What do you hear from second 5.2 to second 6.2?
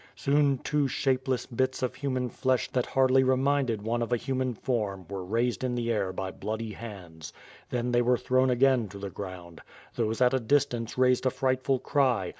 raised in the air